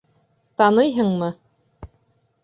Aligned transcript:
Таныйһыңмы? 0.61 1.29